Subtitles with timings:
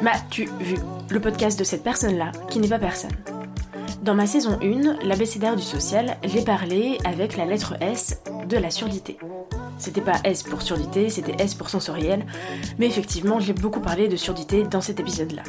[0.00, 0.76] M'as-tu vu
[1.10, 3.10] le podcast de cette personne-là qui n'est pas personne
[4.02, 8.70] Dans ma saison 1, l'abécédaire du social, j'ai parlé avec la lettre S de la
[8.70, 9.18] surdité.
[9.76, 12.24] C'était pas S pour surdité, c'était S pour sensoriel,
[12.78, 15.42] mais effectivement, j'ai beaucoup parlé de surdité dans cet épisode-là.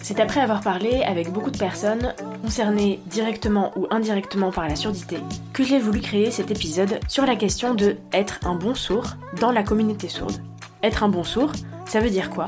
[0.00, 2.14] C'est après avoir parlé avec beaucoup de personnes
[2.44, 5.18] concernées directement ou indirectement par la surdité
[5.52, 9.50] que j'ai voulu créer cet épisode sur la question de être un bon sourd dans
[9.50, 10.40] la communauté sourde.
[10.84, 11.50] Être un bon sourd,
[11.86, 12.46] ça veut dire quoi?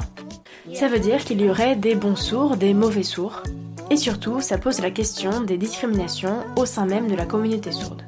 [0.74, 3.42] Ça veut dire qu'il y aurait des bons sourds, des mauvais sourds,
[3.90, 8.02] et surtout, ça pose la question des discriminations au sein même de la communauté sourde.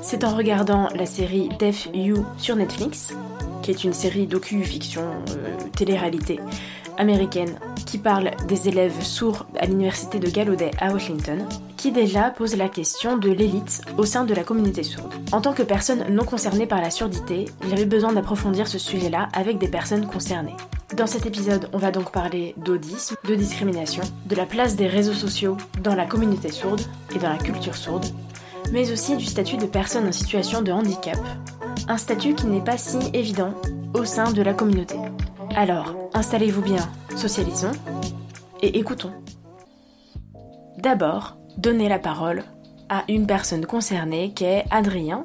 [0.00, 3.12] C'est en regardant la série Deaf You sur Netflix,
[3.62, 6.40] qui est une série docu-fiction euh, télé-réalité
[6.98, 11.46] américaine qui parle des élèves sourds à l'université de Gallaudet à Washington,
[11.82, 15.12] qui déjà pose la question de l'élite au sein de la communauté sourde.
[15.32, 19.58] En tant que personne non concernée par la surdité, j'avais besoin d'approfondir ce sujet-là avec
[19.58, 20.54] des personnes concernées.
[20.96, 25.12] Dans cet épisode, on va donc parler d'audisme, de discrimination, de la place des réseaux
[25.12, 26.82] sociaux dans la communauté sourde
[27.16, 28.06] et dans la culture sourde,
[28.70, 31.18] mais aussi du statut de personne en situation de handicap,
[31.88, 33.54] un statut qui n'est pas si évident
[33.94, 34.94] au sein de la communauté.
[35.56, 37.72] Alors, installez-vous bien, socialisons
[38.60, 39.10] et écoutons.
[40.78, 42.44] D'abord, donnez la parole
[42.88, 45.24] à une personne concernée qui est Adrien,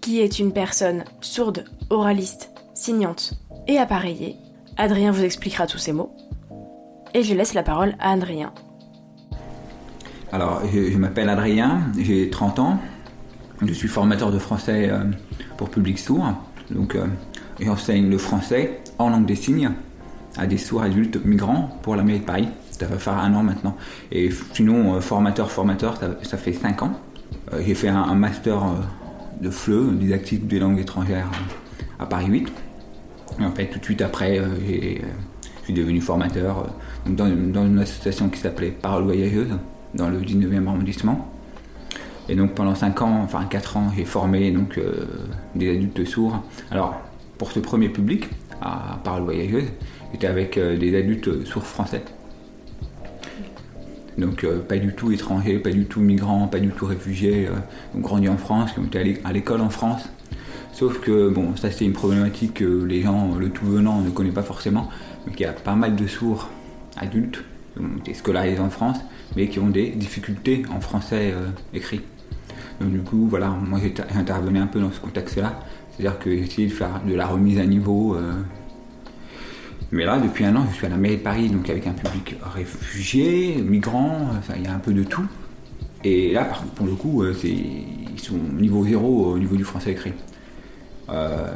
[0.00, 3.34] qui est une personne sourde, oraliste, signante
[3.66, 4.36] et appareillée.
[4.76, 6.14] Adrien vous expliquera tous ces mots.
[7.14, 8.52] Et je laisse la parole à Adrien.
[10.30, 12.78] Alors, je, je m'appelle Adrien, j'ai 30 ans.
[13.62, 15.04] Je suis formateur de français euh,
[15.56, 16.26] pour public sourd.
[16.70, 17.06] Donc, euh,
[17.58, 19.70] j'enseigne le français en langue des signes
[20.36, 22.48] à des sourds adultes migrants pour la mairie de Paris.
[22.78, 23.76] Ça va faire un an maintenant.
[24.12, 26.92] Et sinon, euh, formateur, formateur, ça, fait 5 ans.
[27.52, 28.68] Euh, j'ai fait un, master euh,
[29.40, 31.28] de FLE, didactique des langues étrangères,
[31.98, 32.52] à Paris 8.
[33.40, 36.68] Et en fait, tout de suite après, je suis devenu formateur
[37.06, 39.58] dans, une association qui s'appelait Parole Voyageuse,
[39.94, 41.28] dans le 19e arrondissement.
[42.28, 44.80] Et donc pendant 5 ans, enfin 4 ans, j'ai formé donc,
[45.54, 46.42] des adultes sourds.
[46.70, 47.00] Alors,
[47.38, 48.28] pour ce premier public,
[48.60, 49.68] à Parole Voyageuse,
[50.12, 52.02] j'étais avec des adultes sourds français.
[54.18, 57.52] Donc euh, pas du tout étrangers, pas du tout migrants, pas du tout réfugiés, euh,
[57.94, 60.08] donc grandis en France, qui ont été à l'é- à l'école en France.
[60.72, 64.34] Sauf que, bon, ça c'est une problématique que les gens, le tout venant, ne connaissent
[64.34, 64.88] pas forcément,
[65.26, 66.48] mais qu'il y a pas mal de sourds
[66.96, 68.98] adultes qui ont été scolarisés en France,
[69.36, 72.00] mais qui ont des difficultés en français euh, écrit.
[72.80, 76.42] Donc du coup, voilà, moi j'ai intervenu un peu dans ce contexte-là, c'est-à-dire que j'ai
[76.42, 78.16] essayé de faire de la remise à niveau.
[79.90, 81.92] Mais là, depuis un an, je suis à la mairie de Paris, donc avec un
[81.92, 85.26] public réfugié, migrant, il y a un peu de tout.
[86.04, 90.12] Et là, pour le coup, euh, ils sont niveau zéro au niveau du français écrit.
[91.08, 91.46] Euh,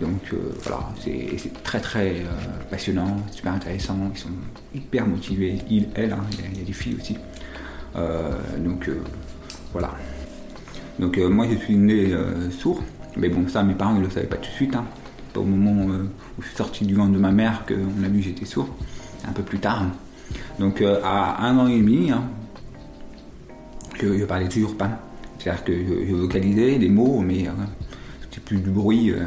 [0.00, 2.24] donc euh, voilà, c'est très très euh,
[2.70, 4.28] passionnant, super intéressant, ils sont
[4.72, 7.16] hyper motivés, ils, elles, hein, il y a- y, a des filles aussi.
[8.58, 8.88] Donc
[9.72, 9.90] voilà.
[11.00, 12.14] Donc moi je suis né
[12.52, 12.80] sourd,
[13.16, 14.74] mais bon ça mes parents ne le savaient pas tout de suite.
[14.76, 14.84] Hein.
[15.34, 15.88] Pas au moment
[16.40, 18.68] je suis sorti du ventre de ma mère qu'on a vu j'étais sourd,
[19.28, 19.84] un peu plus tard.
[20.58, 22.24] Donc euh, à un an et demi, hein,
[24.00, 24.90] je, parlais toujours pas.
[25.38, 27.52] C'est-à-dire que je, vocalisais des mots, mais euh,
[28.22, 29.26] c'était plus du bruit, euh,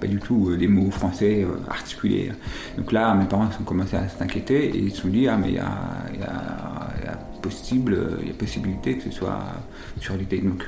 [0.00, 2.30] pas du tout euh, des mots français articulés.
[2.76, 5.48] Donc là, mes parents ont commencé à s'inquiéter et ils se sont dit ah mais
[5.48, 5.68] il y a,
[7.42, 9.40] possible, il y a possibilité que ce soit
[10.00, 10.38] surdité.
[10.38, 10.64] Donc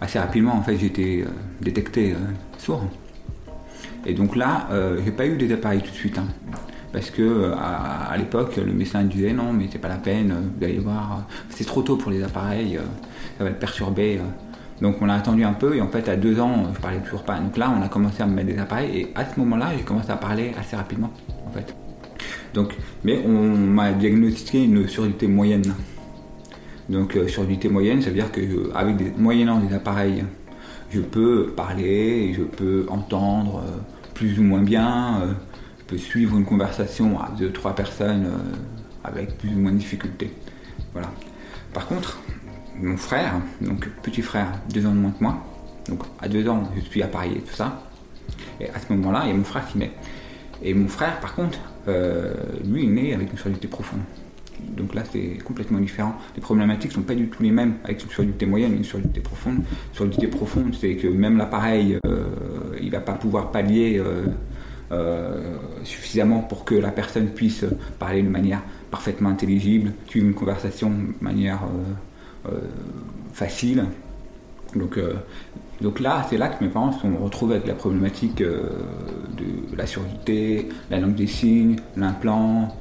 [0.00, 1.24] assez rapidement en fait euh,
[1.60, 2.14] détecté
[2.58, 2.84] sourd.
[4.06, 6.18] Et donc là, euh, j'ai pas eu des appareils tout de suite.
[6.18, 6.26] hein.
[6.92, 10.40] parce que euh, à, l'époque, le médecin disait non, mais c'est pas la peine, euh,
[10.58, 12.80] vous allez voir, euh, c'est trop tôt pour les appareils, euh,
[13.38, 14.18] ça va être perturbé.
[14.18, 14.22] euh.
[14.80, 17.22] Donc on a attendu un peu et en fait à deux ans, je parlais toujours
[17.22, 17.38] pas.
[17.38, 19.84] Donc là, on a commencé à me mettre des appareils et à ce moment-là, j'ai
[19.84, 21.10] commencé à parler assez rapidement
[21.46, 21.74] en fait.
[22.54, 22.74] Donc,
[23.04, 25.74] mais on m'a diagnostiqué une surdité moyenne.
[26.88, 30.24] Donc euh, surdité moyenne, ça veut dire que euh, avec des, moyennant des appareils,
[30.90, 33.78] je peux parler, je peux entendre euh,
[34.14, 35.32] plus ou moins bien, euh,
[35.78, 38.56] je peux suivre une conversation à deux trois personnes euh,
[39.04, 40.32] avec plus ou moins de difficulté.
[40.92, 41.10] Voilà.
[41.72, 42.18] Par contre,
[42.76, 45.38] mon frère, donc petit frère, deux ans de moins que moi,
[45.88, 47.82] donc à deux ans, je suis à Paris et tout ça.
[48.60, 49.92] Et à ce moment-là, il y a mon frère qui naît.
[50.62, 51.58] Et mon frère, par contre,
[52.64, 54.00] lui, il naît avec une surdité profonde.
[54.76, 56.14] Donc là, c'est complètement différent.
[56.34, 59.20] Les problématiques sont pas du tout les mêmes avec une surdité moyenne et une surdité
[59.20, 59.56] profonde.
[59.56, 62.24] Une surdité profonde, c'est que même l'appareil, euh,
[62.80, 64.00] il va pas pouvoir pallier
[64.92, 67.64] euh, suffisamment pour que la personne puisse
[67.98, 71.60] parler de manière parfaitement intelligible, suivre une conversation de manière
[73.32, 73.84] facile.
[74.74, 80.68] Donc, là, c'est là que mes parents se sont avec la problématique de la surdité,
[80.90, 82.74] la langue des signes, l'implant,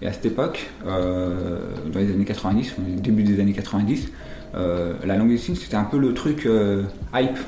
[0.00, 1.58] et à cette époque, euh,
[1.92, 4.08] dans les années 90, début des années 90,
[4.54, 6.84] euh, la langue des signes, c'était un peu le truc euh,
[7.14, 7.38] hype.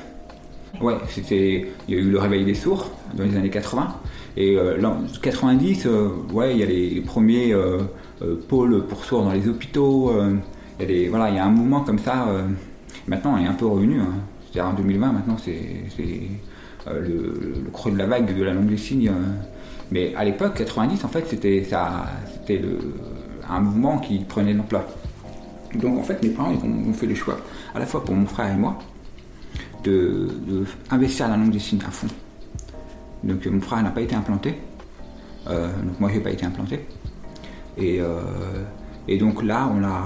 [0.81, 3.95] Ouais, c'était, il y a eu le réveil des sourds dans les années 80.
[4.37, 5.87] Et en 90,
[6.33, 7.53] ouais, il y a les, premiers
[8.47, 10.13] pôles pour sourds dans les hôpitaux.
[10.79, 12.25] il, y a voilà, il y a un mouvement comme ça.
[13.07, 13.99] maintenant, il est un peu revenu.
[13.99, 14.13] Hein.
[14.43, 15.59] C'est-à-dire en 2020, maintenant, c'est,
[16.87, 19.11] le, creux de la vague de la langue des signes.
[19.91, 21.67] Mais à l'époque, 90, en fait, c'était
[23.49, 24.85] un mouvement qui prenait l'ampleur.
[25.75, 27.37] Donc en fait, mes parents ils ont, fait le choix,
[27.73, 28.77] à la fois pour mon frère et moi,
[29.83, 30.27] de,
[30.89, 32.07] investir la langue des signes à fond.
[33.23, 34.55] Donc mon frère n'a pas été implanté,
[35.47, 36.85] euh, donc moi j'ai pas été implanté.
[37.77, 38.19] Et, euh,
[39.07, 40.03] et donc là, on a,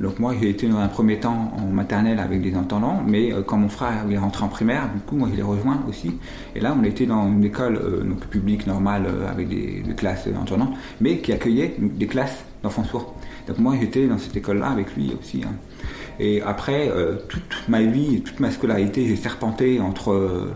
[0.00, 3.42] donc moi j'ai été dans un premier temps en maternelle avec des entendants, mais euh,
[3.42, 6.12] quand mon frère est rentré en primaire, du coup moi je l'ai rejoint aussi.
[6.54, 10.72] Et là on était dans une école euh, publique normale euh, avec des, classes d'entendants,
[11.00, 13.14] mais qui accueillait des classes d'enfants sourds.
[13.46, 15.42] Donc moi j'étais dans cette école-là avec lui aussi.
[15.44, 15.52] Hein.
[16.18, 16.90] Et après,
[17.28, 20.50] toute ma vie, toute ma scolarité, j'ai serpenté entre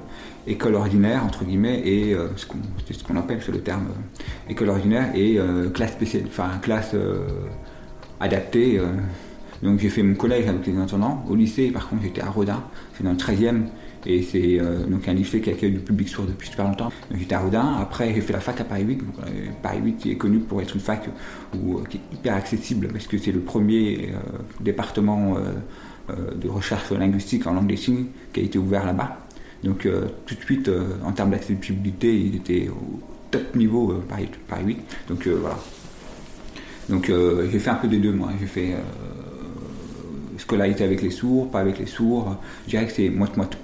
[0.47, 3.87] école ordinaire, entre guillemets, et ce qu'on appelle sur le terme
[4.47, 5.39] école ordinaire, et
[5.73, 6.95] classe spéciale, enfin classe
[8.21, 8.79] adaptée.
[9.65, 11.25] Donc j'ai fait mon collège avec les intendants.
[11.27, 12.63] Au lycée, par contre, j'étais à Rodin,
[12.97, 13.63] c'est dans le 13e,
[14.05, 16.93] et c'est euh, donc un lycée qui accueille du public sourd depuis super longtemps.
[17.11, 17.77] Donc j'étais à Rodin.
[17.81, 19.01] Après, j'ai fait la fac à Paris 8.
[19.01, 19.31] Euh,
[19.63, 21.59] Paris 8 est connu pour être une fac euh,
[21.89, 24.11] qui est hyper accessible parce que c'est le premier
[24.61, 25.37] département
[26.09, 29.17] de recherche linguistique en langue des signes qui a été ouvert là-bas.
[29.63, 29.89] Donc
[30.27, 30.71] tout de suite,
[31.03, 33.01] en termes d'accessibilité, il était au
[33.31, 34.79] top niveau Paris, Paris 8.
[35.09, 35.57] Donc voilà.
[36.91, 37.11] Donc
[37.51, 38.31] j'ai fait un peu des deux, moi.
[38.39, 38.75] J'ai fait
[40.45, 42.37] scolarité avec les sourds, pas avec les sourds,
[42.67, 43.57] je dirais que c'est moite-moite.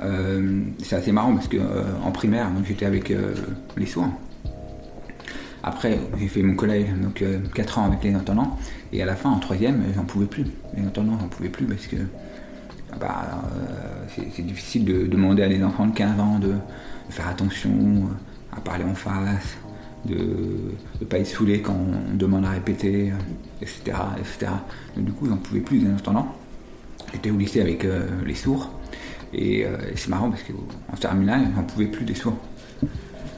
[0.00, 3.34] Euh, c'est assez marrant parce que euh, en primaire, j'étais avec euh,
[3.78, 4.10] les sourds.
[5.62, 7.24] Après, j'ai fait mon collège, donc
[7.54, 8.56] 4 ans avec les entendants,
[8.92, 10.44] et à la fin, en troisième, j'en pouvais plus.
[10.76, 11.96] Les entendants, j'en pouvais plus parce que
[13.00, 13.42] bah,
[14.14, 16.54] c'est difficile de demander à des enfants de 15 ans de
[17.08, 17.72] faire attention
[18.56, 19.56] à parler en face,
[20.06, 20.16] de
[21.00, 23.12] ne pas être saoulé quand on demande à répéter,
[23.60, 23.96] etc.
[24.18, 24.52] etc.
[24.96, 26.34] Donc, du coup, j'en pouvais plus en attendant.
[27.12, 28.70] J'étais au lycée avec euh, les sourds.
[29.34, 29.66] Euh, et,
[29.96, 32.36] c'est marrant parce qu'en terminale, j'en pouvais plus des sourds.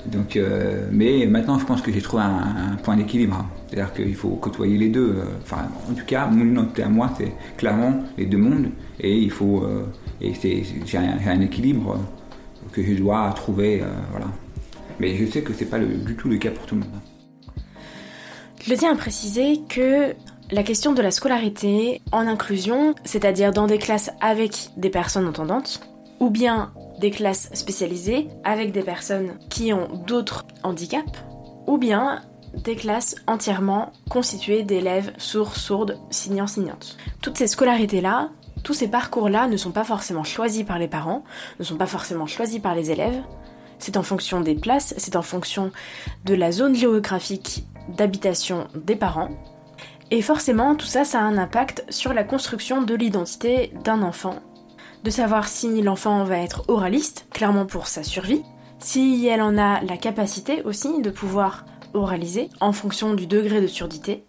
[0.07, 3.45] Donc, euh, mais maintenant, je pense que j'ai trouvé un, point d'équilibre.
[3.69, 5.17] C'est-à-dire qu'il faut côtoyer les deux.
[5.43, 8.71] Enfin, en tout cas, mon identité à moi, c'est clairement les deux mondes.
[9.01, 9.67] Et il faut.
[10.21, 10.33] et
[10.87, 11.99] j'ai un, un, équilibre
[12.73, 13.83] que je dois trouver.
[14.11, 14.27] voilà.
[14.99, 17.01] Mais je sais que c'est pas du tout le cas pour tout le monde.
[18.65, 20.15] Je tiens à préciser que
[20.51, 25.81] la question de la scolarité en inclusion, c'est-à-dire dans des classes avec des personnes entendantes,
[26.21, 31.25] ou bien des classes spécialisées avec des personnes qui ont d'autres handicaps,
[31.67, 32.23] ou bien
[32.55, 36.97] des classes entièrement constituées d'élèves sourds, sourdes, signants, signantes.
[37.21, 38.31] Toutes ces scolarités-là,
[38.65, 41.25] tous ces parcours-là ne sont pas forcément choisis par les parents,
[41.59, 43.23] ne sont pas forcément choisis par les élèves,
[43.79, 45.71] c'est en fonction des places, c'est en fonction
[46.25, 47.65] de la zone géographique
[47.97, 49.31] d'habitation des parents.
[50.11, 54.37] Et forcément, tout ça, ça a un impact sur la construction de l'identité d'un enfant.
[55.05, 58.43] De savoir si l'enfant va être oraliste, clairement pour sa survie,
[58.79, 63.67] si elle en a la capacité aussi de pouvoir oraliser en fonction du degré de
[63.67, 64.25] surdité,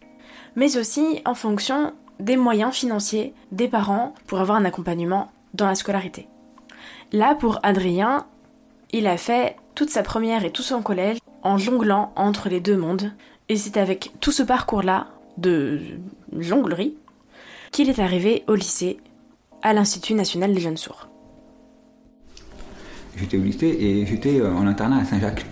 [0.55, 5.75] mais aussi en fonction des moyens financiers des parents pour avoir un accompagnement dans la
[5.75, 6.27] scolarité.
[7.11, 8.27] Là, pour Adrien,
[8.91, 12.77] il a fait toute sa première et tout son collège en jonglant entre les deux
[12.77, 13.11] mondes.
[13.47, 15.79] Et c'est avec tout ce parcours-là de
[16.37, 16.95] jonglerie
[17.71, 18.99] qu'il est arrivé au lycée,
[19.61, 21.07] à l'Institut national des jeunes sourds.
[23.15, 25.45] J'étais au lycée et j'étais euh, en internat à Saint-Jacques.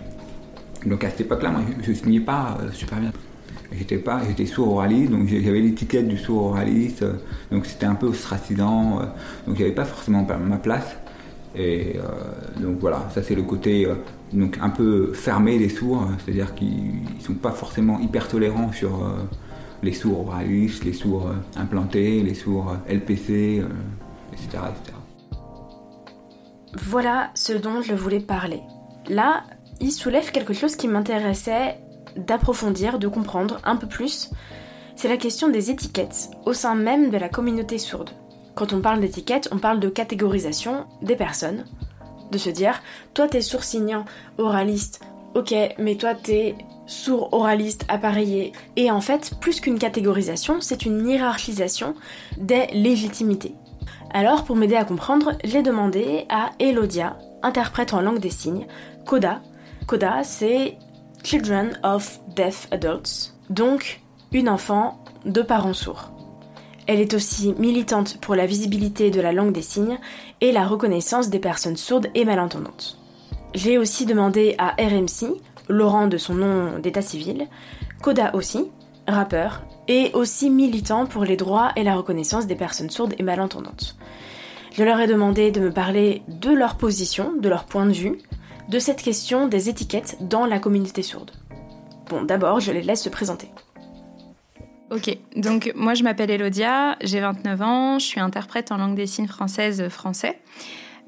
[0.86, 3.12] Donc à cette époque-là, moi, je ne signais pas euh, super bien.
[3.72, 7.14] J'étais pas, j'étais sourd oraliste, donc j'avais l'étiquette du sourd oraliste, euh,
[7.52, 9.00] donc c'était un peu ostracisant,
[9.46, 10.96] donc j'avais pas forcément ma place.
[11.58, 13.96] Et euh, donc voilà, ça c'est le côté euh,
[14.32, 19.00] donc un peu fermé des sourds, c'est-à-dire qu'ils sont pas forcément hyper tolérants sur,
[19.82, 23.62] les sourds oralistes, les sourds implantés, les sourds LPC,
[24.32, 24.96] etc., etc.
[26.74, 28.60] Voilà ce dont je voulais parler.
[29.08, 29.44] Là,
[29.80, 31.78] il soulève quelque chose qui m'intéressait
[32.16, 34.30] d'approfondir, de comprendre un peu plus.
[34.96, 38.10] C'est la question des étiquettes au sein même de la communauté sourde.
[38.58, 41.64] Quand on parle d'étiquettes, on parle de catégorisation des personnes.
[42.32, 42.82] De se dire,
[43.14, 44.04] toi t'es sourd signant,
[44.36, 45.00] oraliste,
[45.36, 46.56] ok, mais toi t'es
[46.88, 48.50] sourd oraliste appareillé.
[48.74, 51.94] Et en fait, plus qu'une catégorisation, c'est une hiérarchisation
[52.36, 53.54] des légitimités.
[54.12, 58.66] Alors, pour m'aider à comprendre, j'ai demandé à Elodia, interprète en langue des signes,
[59.06, 59.40] CODA.
[59.86, 60.78] CODA, c'est
[61.22, 64.00] Children of Deaf Adults, donc
[64.32, 66.17] une enfant de parents sourds.
[66.88, 69.98] Elle est aussi militante pour la visibilité de la langue des signes
[70.40, 72.98] et la reconnaissance des personnes sourdes et malentendantes.
[73.54, 75.36] J'ai aussi demandé à RMC,
[75.68, 77.46] Laurent de son nom d'état civil,
[78.00, 78.70] Koda aussi,
[79.06, 83.96] rappeur, et aussi militant pour les droits et la reconnaissance des personnes sourdes et malentendantes.
[84.72, 88.18] Je leur ai demandé de me parler de leur position, de leur point de vue,
[88.70, 91.32] de cette question des étiquettes dans la communauté sourde.
[92.08, 93.50] Bon, d'abord, je les laisse se présenter.
[94.90, 99.06] Ok, donc moi je m'appelle Elodia, j'ai 29 ans, je suis interprète en langue des
[99.06, 100.38] signes française français.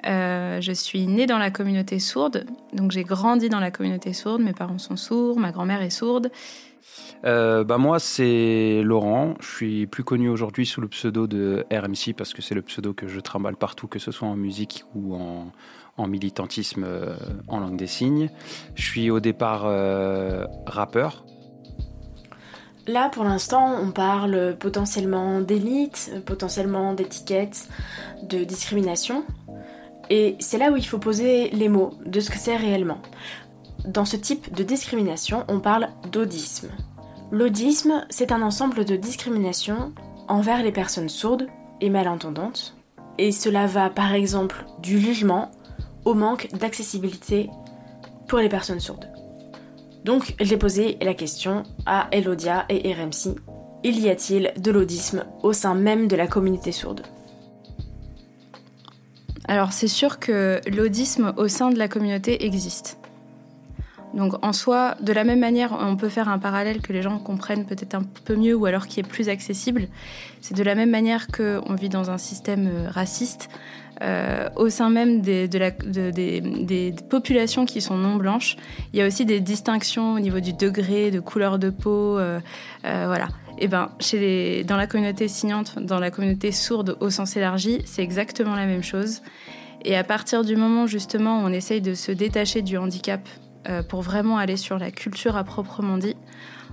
[0.07, 2.45] Euh, je suis née dans la communauté sourde,
[2.75, 6.31] donc j'ai grandi dans la communauté sourde, mes parents sont sourds, ma grand-mère est sourde.
[7.25, 9.35] Euh, bah moi, c'est Laurent.
[9.41, 12.95] Je suis plus connu aujourd'hui sous le pseudo de RMC parce que c'est le pseudo
[12.95, 15.53] que je trimballe partout, que ce soit en musique ou en,
[16.07, 17.15] militantisme euh,
[17.49, 18.31] en langue des signes.
[18.75, 19.63] Je suis au départ
[20.67, 21.25] rappeur.
[22.91, 27.69] Là, pour l'instant, on parle potentiellement d'élite, potentiellement d'étiquette,
[28.25, 29.23] de discrimination.
[30.09, 32.99] Et c'est là où il faut poser les mots de ce que c'est réellement.
[33.85, 36.71] Dans ce type de discrimination, on parle d'audisme.
[37.31, 39.93] L'audisme, c'est un ensemble de discriminations
[40.27, 41.47] envers les personnes sourdes
[41.81, 42.75] et malentendantes,
[43.19, 45.53] et cela va par exemple du jugement
[46.05, 47.51] au manque d'accessibilité
[48.27, 49.07] pour les personnes sourdes.
[50.05, 53.37] Donc j'ai posé la question à Elodia et RMC,
[53.85, 57.03] il y a-t-il de l'audisme au sein même de la communauté sourde?
[59.47, 63.00] Alors c'est sûr que l'audisme au sein de la communauté existe.
[64.15, 67.19] Donc en soi, de la même manière, on peut faire un parallèle que les gens
[67.19, 69.89] comprennent peut-être un peu mieux ou alors qui est plus accessible.
[70.41, 73.49] C'est de la même manière qu'on vit dans un système euh, raciste.
[74.03, 78.57] Euh, au sein même des, de la, des, populations qui sont non blanches,
[78.95, 82.41] il y a aussi des distinctions au niveau du degré, de couleur de peau, euh,
[82.83, 83.29] voilà.
[83.59, 83.91] Et eh ben,
[84.67, 88.83] dans la communauté signante, dans la communauté sourde au sens élargi, c'est exactement la même
[88.83, 89.21] chose.
[89.85, 93.21] Et à partir du moment justement où on essaye de se détacher du handicap
[93.69, 96.17] euh, pour vraiment aller sur la culture à proprement dit,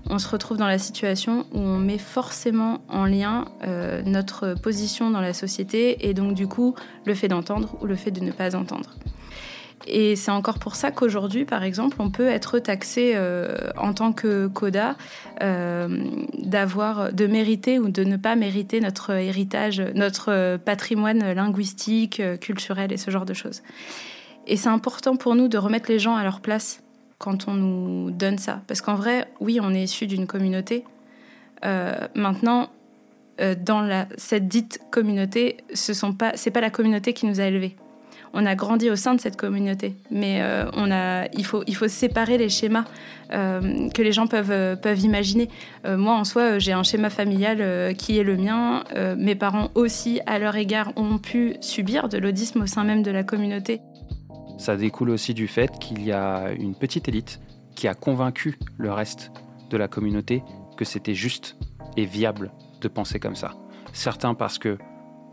[0.09, 5.11] on se retrouve dans la situation où on met forcément en lien euh, notre position
[5.11, 6.75] dans la société et donc du coup
[7.05, 8.95] le fait d'entendre ou le fait de ne pas entendre.
[9.85, 14.11] Et c'est encore pour ça qu'aujourd'hui, par exemple, on peut être taxé euh, en tant
[14.11, 14.95] que coda
[15.39, 22.97] d'avoir, de mériter ou de ne pas mériter notre héritage, notre patrimoine linguistique, culturel et
[22.97, 23.61] ce genre de choses.
[24.47, 26.81] Et c'est important pour nous de remettre les gens à leur place
[27.17, 28.61] quand on nous donne ça.
[28.67, 30.83] Parce qu'en vrai, oui, on est issu d'une communauté.
[31.65, 32.69] Euh, maintenant,
[33.41, 37.75] euh, dans cette dite communauté, ce sont pas, la communauté qui nous a élevés.
[38.33, 42.83] On a grandi au sein de cette communauté, mais euh, il faut, séparer les schémas
[43.31, 45.49] que les gens peuvent imaginer.
[45.85, 48.83] moi, en soi, j'ai un schéma familial qui est le mien.
[49.17, 53.11] mes parents aussi, à leur égard, ont pu subir de l'audisme au sein même de
[53.11, 53.81] la communauté.
[54.57, 57.39] Ça découle aussi du fait qu'il y a une petite élite
[57.75, 59.31] qui a convaincu le reste
[59.69, 60.43] de la communauté
[60.77, 61.57] que c'était juste
[61.95, 63.53] et viable de penser comme ça.
[63.93, 64.77] Certains parce que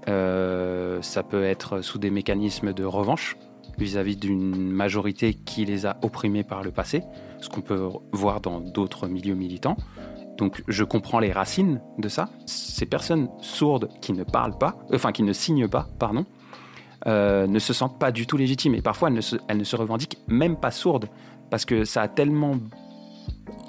[0.09, 3.37] euh, ça peut être sous des mécanismes de revanche
[3.79, 7.03] vis-à-vis d'une majorité qui les a opprimés par le passé,
[7.41, 9.77] ce qu'on peut voir dans d'autres milieux militants.
[10.37, 12.29] Donc je comprends les racines de ça.
[12.47, 16.27] Ces personnes sourdes qui ne parlent pas, enfin qui ne signent pas, pardon,
[17.07, 18.75] euh, ne se sentent pas du tout légitimes.
[18.75, 21.09] Et parfois, elles ne, se, elles ne se revendiquent même pas sourdes,
[21.51, 22.55] parce que ça a tellement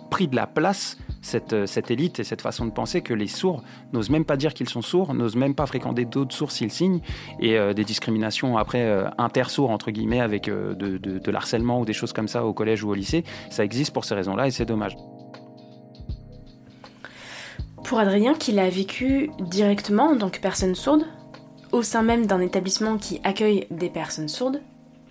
[0.10, 3.28] pris de la place, cette, euh, cette élite et cette façon de penser, que les
[3.28, 6.72] sourds n'osent même pas dire qu'ils sont sourds, n'osent même pas fréquenter d'autres sourds s'ils
[6.72, 7.02] signent,
[7.40, 11.94] et euh, des discriminations après inter-sourds, entre guillemets, avec de, de, de l'harcèlement ou des
[11.94, 14.66] choses comme ça au collège ou au lycée, ça existe pour ces raisons-là, et c'est
[14.66, 14.96] dommage.
[17.86, 21.04] Pour Adrien, qui l'a vécu directement en tant que personne sourde,
[21.72, 24.62] au sein même d'un établissement qui accueille des personnes sourdes,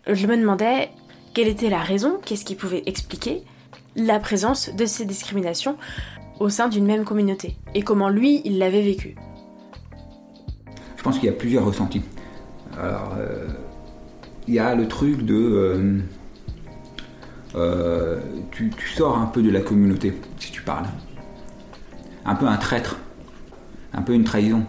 [0.07, 0.91] je me demandais
[1.35, 3.43] quelle était la raison, qu'est-ce qui pouvait expliquer
[3.97, 5.77] la présence de ces discriminations
[6.41, 9.17] au sein d'une même communauté et comment lui, il l'avait vécu.
[10.97, 12.03] Je pense qu'il y a plusieurs ressentis.
[12.79, 13.47] Alors, euh,
[14.49, 15.35] il y a le truc de...
[15.35, 16.01] Euh,
[17.55, 18.21] euh,
[18.51, 20.87] tu, sors un peu de la communauté, si tu parles.
[22.25, 22.99] Un peu un traître,
[23.93, 24.65] un peu une trahison.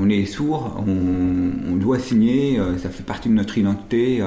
[0.00, 4.22] On est sourd, on, doit signer, ça fait partie de notre identité,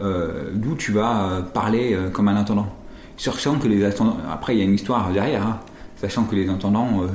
[0.00, 2.68] d'où tu vas parler comme un intendant.
[3.16, 5.60] Sachant que les après il y a une histoire derrière, hein.
[5.96, 7.06] sachant que les entendants,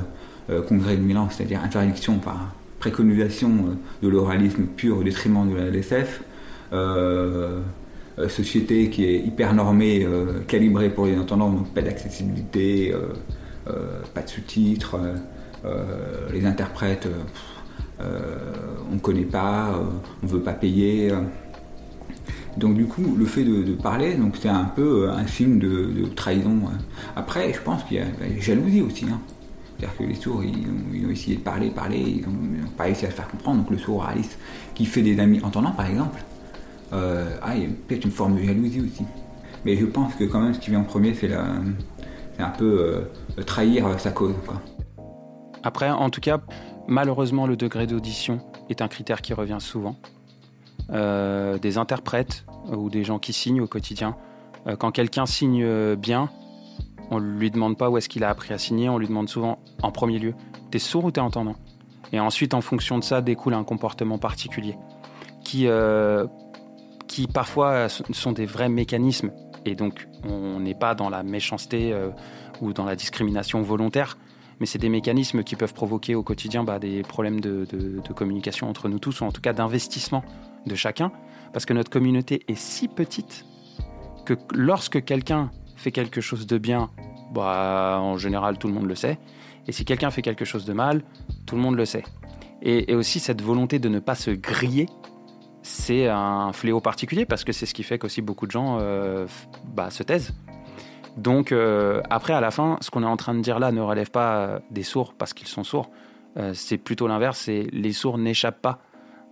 [0.68, 5.66] congrès de Milan, c'est-à-dire interdiction par préconisation euh, de l'oralisme pur au détriment de la
[5.66, 6.22] LSF,
[6.72, 7.60] euh,
[8.18, 10.06] euh, société qui est hyper normée,
[10.48, 12.92] calibrée pour les entendants, donc pas d'accessibilité,
[14.14, 14.96] pas de sous-titres,
[16.32, 17.08] les interprètes,
[18.90, 19.80] on ne connaît pas,
[20.22, 21.12] on ne veut pas payer.
[22.56, 26.60] Donc du coup, le fait de, parler, donc c'est un peu un signe de, trahison.
[27.16, 29.06] Après, je pense qu'il y a la jalousie aussi.
[29.06, 29.20] Hein.
[29.78, 33.10] C'est-à-dire que les sourds, ils ont, essayé de parler, parler, ils n'ont pas réussi à
[33.10, 33.60] se faire comprendre.
[33.60, 34.36] Donc le sourd Alice,
[34.74, 36.22] qui fait des amis entendants, par exemple,
[36.92, 39.04] euh, ah, il y a peut-être une forme de jalousie aussi.
[39.64, 43.42] Mais je pense que quand même, ce qui vient en premier, c'est un peu euh,
[43.44, 44.34] trahir sa cause.
[45.62, 46.40] Après, en tout cas,
[46.86, 49.96] malheureusement, le degré d'audition est un critère qui revient souvent.
[50.90, 54.16] Euh, des interprètes ou des gens qui signent au quotidien,
[54.78, 56.28] quand quelqu'un signe bien,
[57.10, 59.58] on lui demande pas où est-ce qu'il a appris à signer, on lui demande souvent
[59.82, 60.34] en premier lieu,
[60.70, 61.56] t'es sourd ou t'es entendant?
[62.12, 64.76] Et ensuite, en fonction de ça, découle un comportement particulier
[65.44, 66.26] qui, euh,
[67.08, 69.32] qui parfois sont des vrais mécanismes.
[69.64, 72.10] Et donc, on n'est pas dans la méchanceté euh,
[72.60, 74.16] ou dans la discrimination volontaire,
[74.60, 77.66] mais c'est des mécanismes qui peuvent provoquer au quotidien bah, des problèmes de,
[78.14, 80.22] communication entre nous tous, ou en tout cas d'investissement
[80.66, 81.10] de chacun,
[81.52, 83.46] parce que notre communauté est si petite
[84.26, 86.90] que lorsque quelqu'un fait quelque chose de bien,
[87.32, 89.18] bah, en général, tout le monde le sait.
[89.66, 91.02] Et si quelqu'un fait quelque chose de mal,
[91.46, 92.04] tout le monde le sait.
[92.62, 94.86] Et, aussi, cette volonté de ne pas se griller,
[95.62, 99.26] c'est un fléau particulier parce que c'est ce qui fait qu'aussi beaucoup de gens euh,
[99.74, 100.34] bah, se taisent.
[101.16, 103.80] Donc, euh, après, à la fin, ce qu'on est en train de dire là ne
[103.80, 105.90] relève pas des sourds parce qu'ils sont sourds.
[106.36, 108.78] Euh, c'est plutôt l'inverse, c'est les sourds n'échappent pas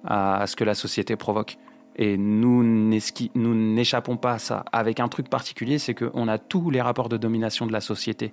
[0.05, 1.59] à ce que la société provoque.
[1.97, 4.65] Et nous n'échappons pas à ça.
[4.73, 8.33] Avec un truc particulier, c'est qu'on a tous les rapports de domination de la société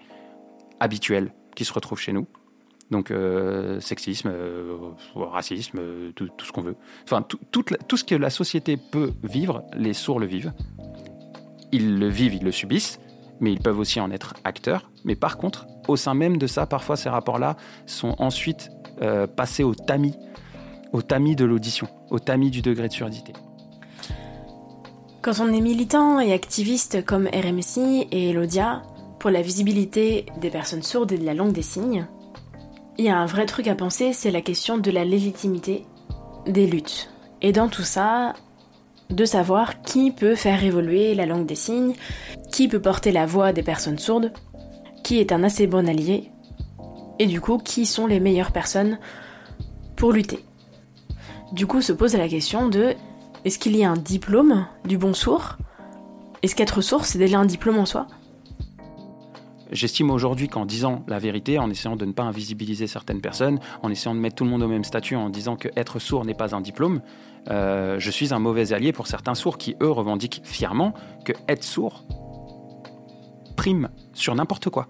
[0.79, 2.27] habituels qui se retrouvent chez nous.
[2.91, 4.77] Donc euh, sexisme, euh,
[5.15, 6.75] racisme, euh, tout, ce qu'on veut.
[7.03, 7.65] Enfin, tout,
[7.97, 10.53] ce que la société peut vivre, les sourds le vivent.
[11.71, 12.99] Ils le vivent, ils le subissent,
[13.39, 14.89] mais ils peuvent aussi en être acteurs.
[15.03, 18.69] Mais par contre, au sein même de ça, parfois ces rapports-là sont ensuite
[19.35, 20.15] passés au tamis,
[20.93, 23.33] au tamis de l'audition, au tamis du degré de surdité.
[25.21, 28.83] Quand on est militant et activiste comme RMSI et Elodia
[29.19, 32.07] pour la visibilité des personnes sourdes et de la langue des signes,
[32.97, 35.85] il y a un vrai truc à penser, c'est la question de la légitimité
[36.45, 37.09] des luttes.
[37.41, 38.33] Et dans tout ça,
[39.09, 41.93] de savoir qui peut faire évoluer la langue des signes,
[42.51, 44.31] qui peut porter la voix des personnes sourdes,
[45.03, 46.31] qui est un assez bon allié,
[47.19, 48.99] et du coup, qui sont les meilleures personnes
[49.95, 50.43] pour lutter.
[51.51, 52.95] Du coup, se pose la question de
[53.45, 55.57] est-ce qu'il y a un diplôme du bon sourd?
[56.41, 58.07] Est-ce qu'être sourd, c'est déjà un diplôme en soi?
[59.71, 63.89] J'estime aujourd'hui qu'en disant la vérité, en essayant de ne pas invisibiliser certaines personnes, en
[63.89, 66.35] essayant de mettre tout le monde au même statut, en disant que être sourd n'est
[66.35, 67.01] pas un diplôme,
[67.49, 71.63] euh, je suis un mauvais allié pour certains sourds qui, eux, revendiquent fièrement que être
[71.63, 72.05] sourd
[73.55, 74.87] prime sur n'importe quoi.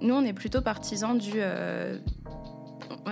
[0.00, 1.98] Nous, on est plutôt partisans du, euh,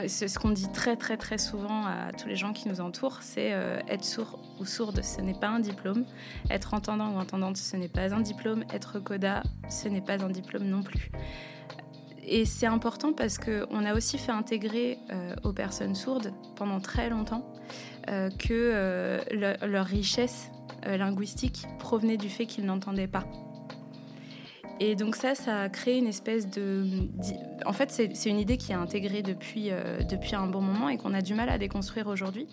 [0.06, 3.52] c'est ce qu'on dit très très souvent à tous les gens qui nous entourent, c'est
[3.52, 6.04] euh, être sourd ou sourde, ce n'est pas un diplôme.
[6.50, 8.64] Être entendant ou entendante, ce n'est pas un diplôme.
[8.72, 11.10] Être coda, ce n'est pas un diplôme non plus.
[12.22, 17.10] Et c'est important parce qu'on a aussi fait intégrer euh, aux personnes sourdes pendant très
[17.10, 17.44] longtemps
[18.08, 19.20] euh, que
[19.64, 20.50] leur richesse
[20.86, 23.24] linguistique provenait du fait qu'ils n'entendaient pas.
[24.82, 26.86] Et donc ça, ça a créé une espèce de...
[27.66, 30.96] En fait, c'est une idée qui est intégrée depuis, euh, depuis un bon moment et
[30.96, 32.48] qu'on a du mal à déconstruire aujourd'hui.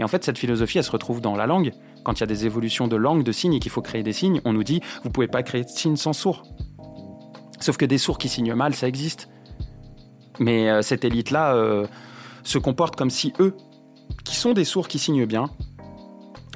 [0.00, 1.72] Et en fait, cette philosophie, elle se retrouve dans la langue.
[2.02, 4.12] Quand il y a des évolutions de langue, de signes et qu'il faut créer des
[4.12, 6.42] signes, on nous dit, vous pouvez pas créer de signes sans sourds.
[7.60, 9.28] Sauf que des sourds qui signent mal, ça existe.
[10.40, 11.86] Mais euh, cette élite-là euh,
[12.42, 13.56] se comporte comme si eux,
[14.24, 15.50] qui sont des sourds qui signent bien,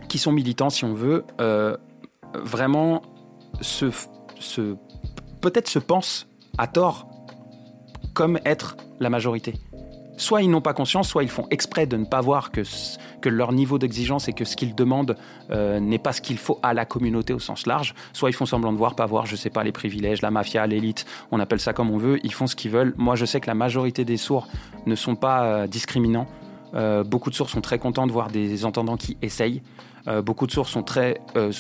[0.09, 1.25] qui sont militants si on veut,
[2.35, 3.03] vraiment
[3.61, 3.91] se
[5.41, 6.27] peut-être se pense
[6.59, 7.09] à tort
[8.15, 9.55] comme être la majorité.
[10.17, 12.63] soit ils n'ont pas conscience, soit ils font exprès de ne pas voir que,
[13.21, 15.17] que leur niveau d'exigence et que ce qu'ils demandent
[15.51, 18.47] euh, n'est pas ce qu'il faut à la communauté au sens large, soit ils font
[18.47, 21.59] semblant de voir, pas voir, je sais pas, les privilèges, la mafia, l'élite, on appelle
[21.59, 22.95] ça comme on veut, ils font ce qu'ils veulent.
[22.97, 24.47] Moi, je sais que la majorité des sourds
[24.87, 26.29] ne sont pas euh, discriminants.
[26.75, 29.63] Euh, beaucoup de sourds sont très contents de voir des entendants qui essayent.
[30.25, 31.19] beaucoup de sont très,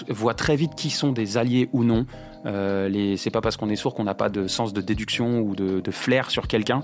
[0.09, 2.07] voient très vite qui sont des alliés ou non.
[2.46, 5.55] Euh, c'est pas parce qu'on est sourd qu'on n'a pas de sens de déduction ou
[5.55, 6.83] de, flair sur quelqu'un.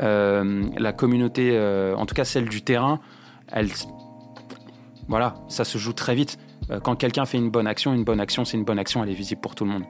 [0.00, 3.00] Euh, la communauté, euh, en tout cas celle du terrain,
[5.08, 6.38] voilà, ça se joue très vite.
[6.82, 9.14] Quand quelqu'un fait une bonne action, une bonne action, c'est une bonne action, elle est
[9.14, 9.84] visible pour tout le monde.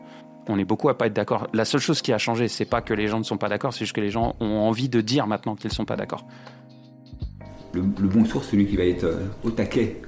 [0.48, 1.46] On est beaucoup à pas être d'accord.
[1.52, 3.72] La seule chose qui a changé, c'est pas que les gens ne sont pas d'accord,
[3.72, 6.26] c'est juste que les gens ont envie de dire maintenant qu'ils ne sont pas d'accord.
[7.74, 9.06] Le, bon sourd, celui qui va être
[9.44, 10.02] au taquet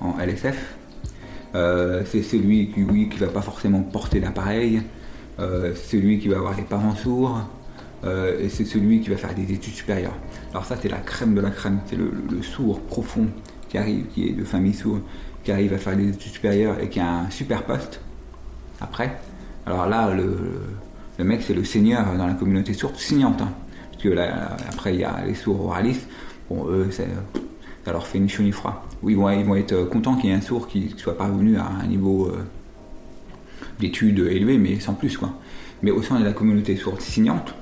[0.00, 0.76] en LSF,
[1.54, 4.82] euh, c'est celui qui, oui, qui va pas forcément porter l'appareil,
[5.38, 7.48] euh, celui qui va avoir les parents sourds,
[8.04, 10.16] euh, et c'est celui qui va faire des études supérieures.
[10.50, 12.10] Alors ça, c'est la crème de la crème, c'est le,
[12.42, 13.28] sourd profond
[13.68, 15.02] qui arrive, qui est de famille sourde,
[15.44, 18.00] qui arrive à faire des études supérieures et qui a un super poste
[18.80, 19.16] après.
[19.66, 23.40] Alors là, le, mec, c'est le seigneur dans la communauté sourde signante.
[23.40, 23.52] Hein.
[23.92, 26.08] parce que là, après, il y a les sourds oralistes.
[26.50, 28.86] Bon, eux, ça leur fait ni chaud ni froid.
[29.02, 31.66] Oui, ils vont, être euh, contents qu'il y ait un sourd qui soit parvenu à
[31.66, 32.44] un niveau euh,
[33.78, 35.16] d'études élevé, mais sans plus.
[35.16, 35.34] quoi.
[35.82, 37.54] Mais au sein de la communauté sourde signante,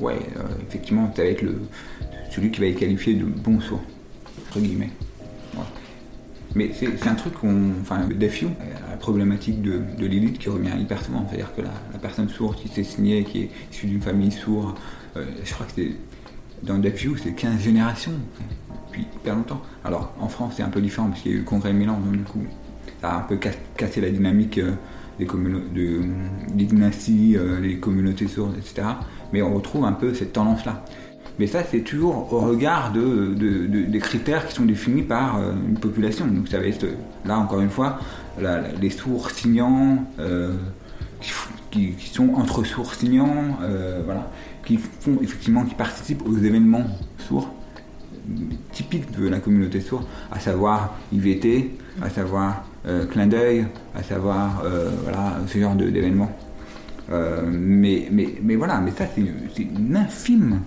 [0.00, 1.44] ouais, euh, effectivement, ça va être
[2.30, 3.82] celui qui va être qualifié de bon sourd,
[4.48, 4.90] entre guillemets.
[6.54, 7.72] Mais c'est un truc qu'on.
[7.82, 8.48] Enfin, le DEFIO,
[8.88, 11.26] la problématique de, l'élite qui revient hyper souvent.
[11.28, 14.74] C'est-à-dire que la, personne sourde qui s'est signée, qui est issue d'une famille sourde,
[15.14, 15.90] je crois que c'est.
[16.62, 18.12] Dans DEFIO, c'est 15 générations
[18.98, 19.62] hyper longtemps.
[19.84, 21.78] Alors en France c'est un peu différent parce qu'il y a eu le congrès de
[21.78, 22.42] Milan, donc du coup
[23.00, 23.38] ça a un peu
[23.76, 24.72] cassé la dynamique euh,
[25.18, 26.00] des, de,
[26.54, 28.88] des dynasties, euh, les communautés sourdes, etc.
[29.32, 30.84] Mais on retrouve un peu cette tendance-là.
[31.38, 35.78] Mais ça, c'est toujours au regard de, des critères qui sont définis par euh, une
[35.78, 36.26] population.
[36.26, 36.64] Donc ça va
[37.26, 37.98] là encore une fois,
[38.80, 40.04] les sourds signants,
[41.70, 43.58] qui, sont entre sourds signants,
[44.06, 44.30] voilà,
[44.66, 46.84] qui font effectivement, qui participent aux événements
[47.18, 47.48] sourds
[48.72, 51.70] typique de la communauté sourde, à savoir IVT,
[52.02, 56.30] à savoir euh, clin d'œil, à savoir euh, voilà, ce genre d'événements.
[57.10, 60.60] Euh, mais, mais, mais voilà, mais ça c'est une, infime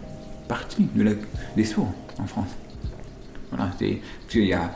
[0.47, 1.11] partie de la,
[1.57, 2.49] des sourds en France.
[3.49, 3.99] Voilà, c'est,
[4.35, 4.71] il y a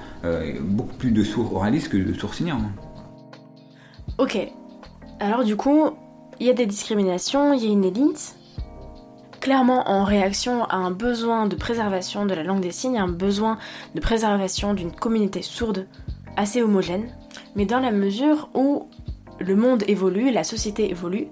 [0.62, 2.62] beaucoup plus de sourds oralistes que de sourds signants.
[4.18, 4.38] Ok.
[5.20, 5.92] Alors du coup,
[6.40, 8.36] il y a des discriminations, il y a une élite,
[9.44, 13.58] clairement en réaction à un besoin de préservation de la langue des signes, un besoin
[13.94, 15.86] de préservation d'une communauté sourde
[16.38, 17.14] assez homogène,
[17.54, 18.88] mais dans la mesure où
[19.40, 21.28] le monde évolue, la société évolue,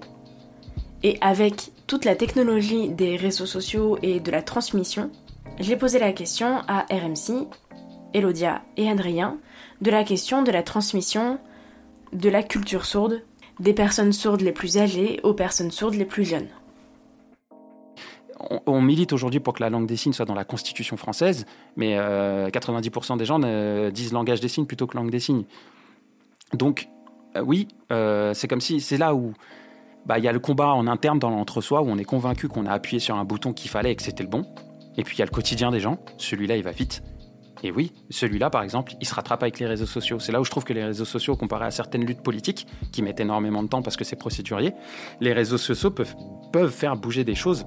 [1.02, 5.10] et avec toute la technologie des réseaux sociaux et de la transmission,
[5.58, 7.48] j'ai posé la question à RMC,
[8.12, 9.38] Elodia et Adrien
[9.80, 11.38] de la question de la transmission
[12.12, 13.22] de la culture sourde
[13.58, 16.50] des personnes sourdes les plus âgées aux personnes sourdes les plus jeunes
[18.66, 21.96] on, milite aujourd'hui pour que la langue des signes soit dans la Constitution française, mais
[21.96, 23.38] 90% euh, des gens
[23.90, 25.44] disent langage des signes plutôt que langue des signes.
[26.54, 26.88] Donc,
[27.36, 29.32] euh, oui, euh, c'est comme si c'est là où
[30.06, 32.66] bah, il y a le combat en interne dans l'entre-soi où on est convaincu qu'on
[32.66, 34.44] a appuyé sur un bouton qu'il fallait et que c'était le bon.
[34.96, 35.98] Et puis il y a le quotidien des gens.
[36.18, 37.02] Celui-là, il va vite.
[37.64, 40.18] Et oui, celui-là, par exemple, il se rattrape avec les réseaux sociaux.
[40.18, 43.02] C'est là où je trouve que les réseaux sociaux, comparé à certaines luttes politiques, qui
[43.02, 44.72] mettent énormément de temps parce que c'est procédurier,
[45.20, 47.64] les réseaux sociaux peuvent faire bouger des choses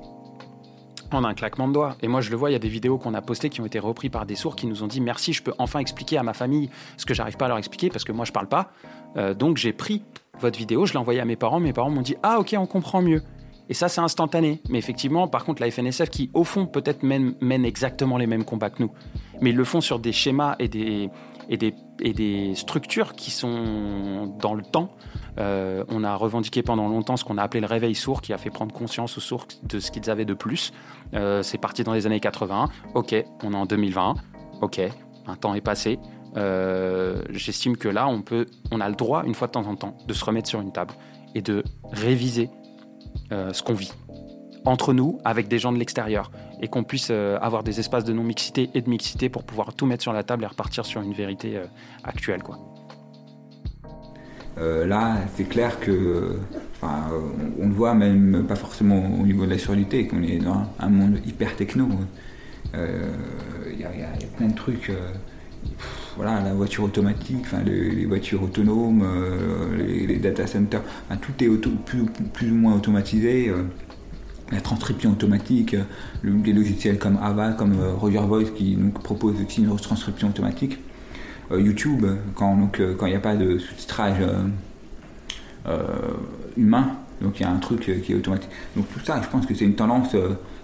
[1.11, 1.95] en un claquement de doigts.
[2.01, 3.65] Et moi, je le vois, il y a des vidéos qu'on a postées qui ont
[3.65, 6.23] été reprises par des sourds qui nous ont dit merci, je peux enfin expliquer à
[6.23, 8.71] ma famille ce que j'arrive pas à leur expliquer parce que moi, je parle pas.
[9.17, 10.03] Euh, donc, j'ai pris
[10.39, 11.59] votre vidéo, je l'ai envoyée à mes parents.
[11.59, 13.21] Mes parents m'ont dit ah, ok, on comprend mieux.
[13.69, 14.61] Et ça, c'est instantané.
[14.69, 18.45] Mais effectivement, par contre, la FNSF, qui au fond peut-être mène, mène exactement les mêmes
[18.45, 18.91] combats que nous,
[19.41, 24.89] mais ils le font sur des schémas et des, structures qui sont dans le temps.
[25.37, 28.37] Euh, on a revendiqué pendant longtemps ce qu'on a appelé le réveil sourd, qui a
[28.37, 30.71] fait prendre conscience aux sourds de ce qu'ils avaient de plus.
[31.13, 32.69] Euh, c'est parti dans les années 80.
[32.93, 34.15] Ok, on est en 2020.
[34.61, 34.79] Ok,
[35.27, 35.99] un temps est passé.
[36.37, 40.13] Euh, j'estime que là, on a le droit, une fois de temps en temps, de
[40.13, 40.93] se remettre sur une table
[41.33, 42.49] et de réviser
[43.31, 43.93] ce qu'on vit
[44.65, 48.69] entre nous, avec des gens de l'extérieur, et qu'on puisse avoir des espaces de non-mixité
[48.73, 51.59] et de mixité pour pouvoir tout mettre sur la table et repartir sur une vérité
[52.03, 52.41] actuelle.
[52.41, 52.57] Quoi.
[54.57, 56.39] Euh, là, c'est clair que,
[56.81, 60.89] on, le voit même pas forcément au niveau de la surdité, qu'on est dans un
[60.89, 61.87] monde hyper techno.
[62.73, 63.11] Il euh,
[63.77, 64.89] y, a plein de trucs.
[64.89, 65.11] Euh,
[66.15, 69.03] voilà, la voiture automatique, les, voitures autonomes,
[69.77, 70.81] les, data centers,
[71.21, 71.49] tout est
[72.33, 73.51] plus, ou moins automatisé.
[74.51, 75.75] la transcription automatique,
[76.23, 80.79] des logiciels comme Ava, comme Roger Voice qui donc, propose aussi une transcription automatique.
[81.51, 84.17] YouTube, quand il n'y a pas de sous-titrage
[86.55, 88.49] humain, donc il y a un truc qui est automatique.
[88.75, 90.15] Donc tout ça, je pense que c'est une tendance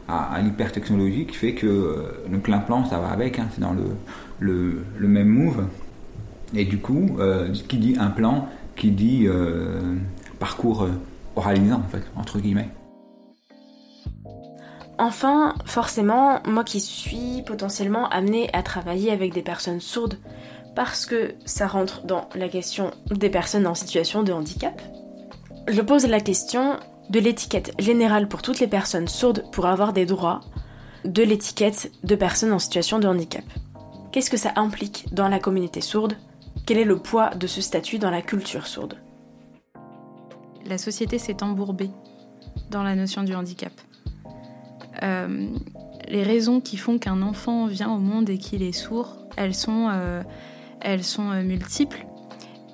[0.07, 3.95] à, à l'hypertechnologie qui fait que donc l'implant, ça va avec, hein, c'est dans le,
[4.39, 5.65] le, le, même move.
[6.55, 7.17] Et du coup,
[7.69, 9.27] qui dit implant, qui dit
[10.39, 10.87] parcours
[11.35, 12.69] oralisant, en fait, entre guillemets.
[15.01, 20.19] Enfin, forcément, moi qui suis potentiellement amenée à travailler avec des personnes sourdes,
[20.75, 24.79] parce que ça rentre dans la question des personnes en situation de handicap,
[25.67, 26.77] je pose la question
[27.11, 30.39] de l'étiquette générale pour toutes les personnes sourdes pour avoir des droits,
[31.03, 33.43] de l'étiquette de personnes en situation de handicap.
[34.11, 36.15] Qu'est-ce que ça implique dans la communauté sourde?
[36.65, 38.97] Quel est le poids de ce statut dans la culture sourde?
[40.65, 41.89] La société s'est embourbée
[42.69, 43.73] dans la notion du handicap.
[45.03, 45.49] Euh,
[46.07, 49.89] les raisons qui font qu'un enfant vient au monde et qu'il est sourd, elles sont,
[49.91, 50.21] euh,
[50.85, 52.05] euh, multiples.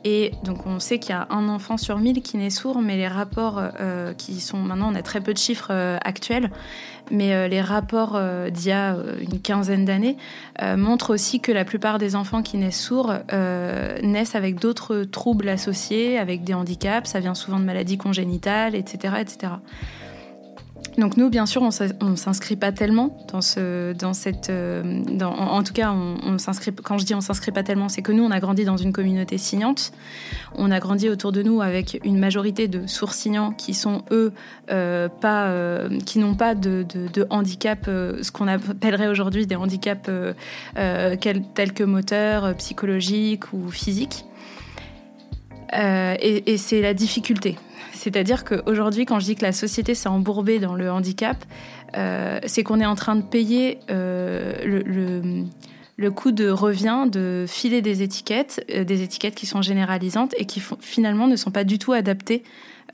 [0.10, 2.96] Et donc on sait qu'il y a un enfant sur mille qui naît sourd, mais
[2.96, 3.62] les rapports
[4.18, 5.70] qui sont maintenant, on a très peu de chiffres
[6.02, 6.50] actuels,
[7.12, 8.18] mais les rapports
[8.50, 10.16] d'il y a une quinzaine d'années
[10.78, 13.12] montrent aussi que la plupart des enfants qui naissent sourds
[14.02, 19.16] naissent avec d'autres troubles associés, avec des handicaps, ça vient souvent de maladies congénitales, etc.
[19.20, 19.54] etc.
[20.98, 25.74] Donc nous, bien sûr, on s'inscrit pas tellement dans ce, dans cette, euh, en, tout
[25.74, 26.74] cas, on, s'inscrit.
[26.74, 28.92] Quand je dis on s'inscrit pas tellement, c'est que nous, on a grandi dans une
[28.92, 29.92] communauté signante.
[30.56, 34.34] On a grandi autour de nous avec une majorité de sourds signants qui sont eux
[34.72, 36.86] euh, pas, euh, qui n'ont pas de,
[37.30, 40.10] handicap, ce qu'on appellerait aujourd'hui des handicaps
[40.74, 43.70] tels que moteurs, psychologiques ou
[45.72, 46.48] physiques.
[46.48, 47.58] et, c'est la difficulté
[47.98, 51.44] c'est-à-dire qu'aujourd'hui, quand je dis que la société s'est embourbée dans le handicap,
[51.98, 54.82] euh, c'est qu'on est en train de payer euh,
[55.98, 60.46] le, coût de revient de filer des étiquettes, euh, des étiquettes qui sont généralisantes et
[60.46, 62.44] qui finalement ne sont pas du tout adaptées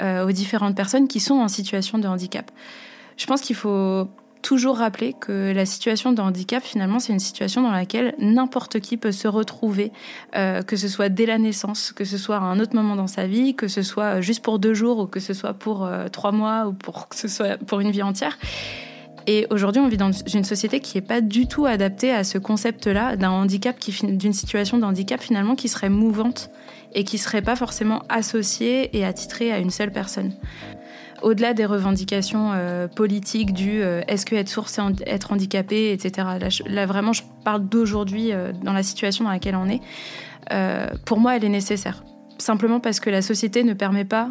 [0.01, 2.49] aux différentes personnes qui sont en situation de handicap.
[3.15, 4.07] Je pense qu'il faut
[4.43, 8.97] toujours rappeler que la situation de handicap, finalement, c'est une situation dans laquelle n'importe qui
[8.97, 9.91] peut se retrouver,
[10.35, 13.07] euh, que ce soit dès la naissance, que ce soit à un autre moment dans
[13.07, 16.09] sa vie, que ce soit juste pour deux jours ou que ce soit pour euh,
[16.09, 18.37] trois mois ou pour que ce soit pour une vie entière.
[19.25, 22.37] Et aujourd'hui, on vit dans une société qui n'est pas du tout adaptée à ce
[22.37, 26.49] concept-là d'un handicap, d'une situation de handicap finalement qui serait mouvante
[26.93, 30.33] et qui serait pas forcément associée et attitrée à une seule personne
[31.23, 36.27] au-delà des revendications euh, politiques du euh, est-ce que être sourd c'est être handicapé, etc.
[36.67, 39.81] Là, vraiment, je parle d'aujourd'hui euh, dans la situation dans laquelle on est.
[41.05, 42.03] pour moi, elle est nécessaire.
[42.37, 44.29] Simplement parce que la société ne permet pas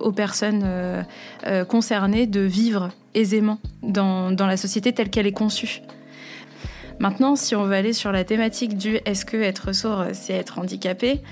[0.00, 0.66] aux personnes
[1.68, 5.80] concernées de vivre aisément dans, dans la société telle qu'elle est conçue.
[6.98, 10.58] Maintenant, si on veut aller sur la thématique du est-ce que être sourd c'est être
[10.58, 11.22] handicapé,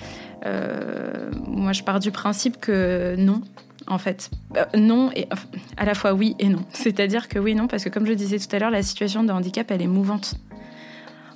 [1.46, 3.42] moi je pars du principe que non,
[3.86, 4.30] en fait.
[4.56, 5.28] Euh, non, et
[5.76, 6.64] à la fois oui et non.
[6.72, 9.24] C'est-à-dire que oui et non, parce que comme je disais tout à l'heure, la situation
[9.24, 10.34] de handicap, elle est mouvante.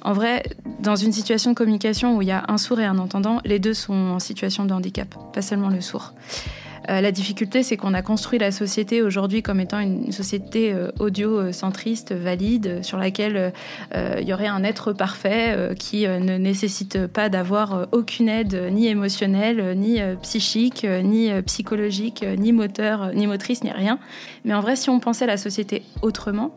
[0.02, 0.44] En vrai,
[0.80, 3.58] dans une situation de communication où il y a un sourd et un entendant, les
[3.58, 6.12] deux sont en situation de handicap, pas seulement le sourd.
[6.88, 10.90] Euh, la difficulté, c'est qu'on a construit la société aujourd'hui comme étant une société euh,
[11.00, 13.52] audio-centriste, valide, sur laquelle
[13.94, 18.86] euh, il y aurait un être parfait qui ne nécessite pas d'avoir aucune aide, ni
[18.86, 23.98] émotionnelle, ni psychique, ni psychologique, ni moteur, ni motrice, ni rien.
[24.44, 26.54] Mais en vrai, si on pensait la société autrement,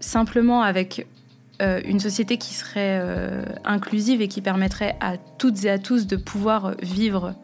[0.00, 1.06] simplement avec
[1.60, 3.00] une société qui serait
[3.64, 7.34] inclusive et qui permettrait à toutes et à tous de pouvoir vivre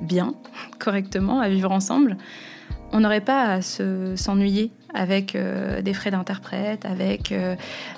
[0.00, 0.34] bien,
[0.78, 2.16] correctement, à vivre ensemble,
[2.92, 7.54] on n'aurait pas à s'ennuyer avec euh, des frais d'interprète, avec euh,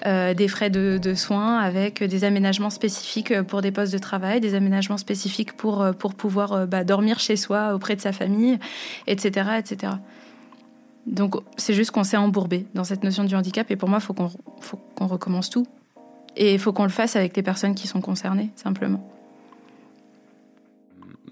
[0.07, 4.55] euh, des frais de, soins, avec des aménagements spécifiques pour des postes de travail, des
[4.55, 8.59] aménagements spécifiques pour, pour pouvoir bah, dormir chez soi auprès de sa famille,
[9.07, 9.51] etc.
[9.59, 9.95] etc.
[11.07, 14.05] Donc c'est juste qu'on s'est embourbé dans cette notion du handicap et pour moi, il
[14.05, 15.67] faut qu'on recommence tout.
[16.37, 19.07] Et il faut qu'on le fasse avec les personnes qui sont concernées, simplement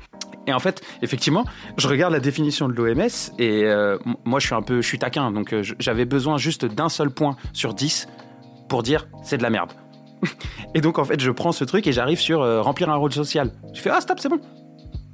[0.49, 1.45] Et en fait, effectivement,
[1.77, 3.07] je regarde la définition de l'OMS
[3.37, 3.65] et
[4.25, 7.35] moi je suis un peu, je suis taquin, donc j'avais besoin juste d'un seul point
[7.53, 8.07] sur 10
[8.67, 9.71] pour dire c'est de la merde.
[10.75, 13.13] Et donc, en fait, je prends ce truc et j'arrive sur euh, remplir un rôle
[13.13, 13.51] social.
[13.73, 14.39] Je fais Ah, stop, c'est bon.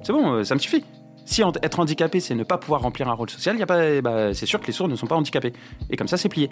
[0.02, 0.84] C'est bon, euh, ça me suffit.
[1.24, 4.60] Si être handicapé, c'est ne pas pouvoir remplir un rôle social, pas, bah, c'est sûr
[4.60, 5.52] que les sourds ne sont pas handicapés.
[5.90, 6.50] Et comme ça, c'est plié.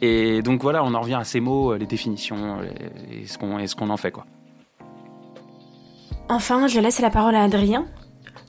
[0.00, 2.58] Et donc voilà, on en revient à ces mots, euh, les définitions,
[3.10, 4.26] et ce qu'on, et ce qu'on en fait, quoi.
[6.28, 7.86] Enfin, je laisse la parole à Adrien,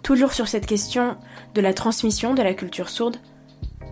[0.08, 1.18] toujours sur cette question
[1.54, 3.18] de la transmission de la culture sourde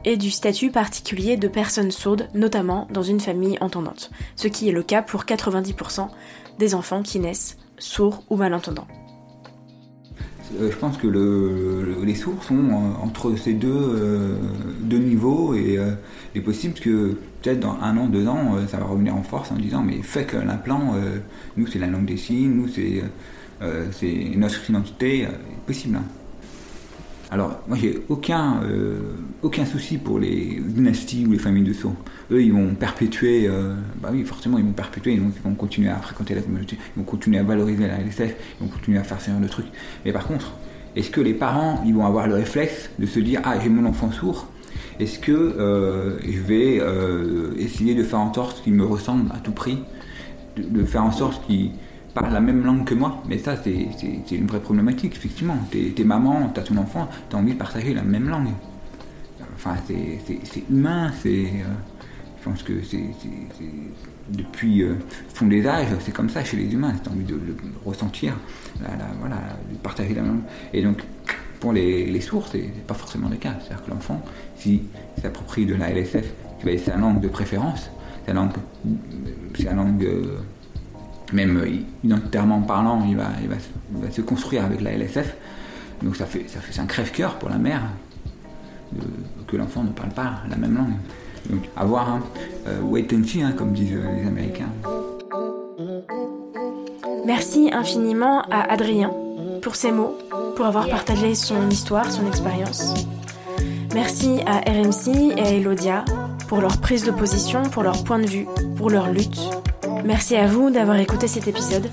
[0.05, 4.71] et du statut particulier de personnes sourdes, notamment dans une famille entendante, ce qui est
[4.71, 6.07] le cas pour 90%
[6.57, 8.87] des enfants qui naissent sourds ou malentendants.
[10.57, 11.07] Euh, je pense que
[12.01, 14.37] les sourds sont euh, entre ces deux, euh,
[14.79, 15.77] deux niveaux et
[16.33, 19.51] il est possible que peut-être dans un an, deux ans, ça va revenir en force
[19.51, 20.93] en disant mais fait que l'implant,
[21.57, 23.03] nous c'est la langue des signes, nous c'est
[23.61, 25.97] notre identité, c'est possible.
[25.97, 26.03] Hein.
[27.31, 28.99] Alors, moi, j'ai aucun, euh,
[29.41, 31.95] aucun souci pour les dynasties ou les familles de sourds.
[32.31, 35.97] Eux, ils vont perpétuer, euh, bah oui, forcément, ils vont perpétuer, ils vont, continuer à
[35.97, 39.19] fréquenter la communauté, ils vont continuer à valoriser la LSF, ils vont continuer à faire
[39.19, 39.65] ce genre de trucs.
[40.05, 40.53] Mais par contre,
[40.95, 43.85] est-ce que les parents, ils vont avoir le réflexe de se dire, ah, j'ai mon
[43.85, 44.47] enfant sourd,
[44.99, 46.81] est-ce que euh, je vais
[47.59, 49.79] essayer de faire en sorte qu'il me ressemble à tout prix,
[50.57, 51.71] de faire en sorte qu'il
[52.15, 53.21] parle la même langue que moi.
[53.27, 55.57] Mais ça, c'est une vraie problématique, effectivement.
[55.69, 58.49] T'es es maman, t'as ton enfant, t'as envie de partager la même langue.
[59.55, 61.45] Enfin, c'est humain, c'est.
[61.45, 61.75] Euh,
[62.39, 63.03] je pense que c'est
[64.29, 64.95] depuis euh,
[65.33, 66.93] fond des âges, c'est comme ça chez les humains.
[67.03, 67.39] T'as envie de,
[67.85, 68.33] ressentir,
[69.19, 69.37] voilà,
[69.71, 70.43] de partager la même langue.
[70.73, 71.03] Et donc,
[71.59, 73.55] pour les, les sourds, c'est pas forcément le cas.
[73.59, 74.21] C'est-à-dire que l'enfant,
[74.57, 74.81] s'il
[75.21, 76.25] s'approprie de la LSF,
[76.59, 77.89] qui va sa langue de préférence,
[78.25, 78.51] sa langue,
[79.59, 80.39] sa langue euh,
[81.35, 81.69] même euh,
[82.03, 85.35] identitairement parlant, il va, il, va, se construire avec la LSF.
[86.01, 87.81] Donc ça fait, ça fait un crève-cœur pour la mère
[89.47, 90.93] que l'enfant ne parle pas la même langue.
[91.49, 92.21] Donc à voir, hein.
[92.67, 94.71] euh, wait and see, hein, comme disent euh, les Américains.
[97.25, 99.11] Merci infiniment à Adrien
[99.61, 100.17] pour ses mots,
[100.55, 102.93] pour avoir partagé son histoire, son expérience.
[103.93, 106.05] Merci à RMC et à Elodia
[106.47, 108.45] pour leur prise de position, pour leur point de vue,
[108.77, 109.39] pour leur lutte
[110.05, 111.89] Merci à vous d'avoir écouté cet épisode.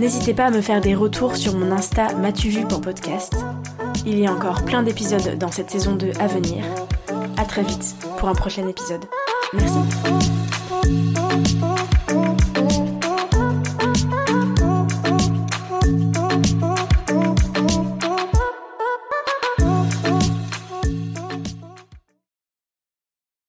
[0.00, 2.08] N'hésitez pas à me faire des retours sur mon Insta
[2.82, 3.36] podcast.
[4.04, 6.64] Il y a encore plein d'épisodes dans cette saison 2 à venir.
[7.36, 9.04] À très vite pour un prochain épisode.
[9.52, 9.78] Merci.